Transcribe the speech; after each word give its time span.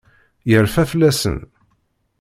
Yerfa 0.49 0.83
fell-asen. 0.91 1.37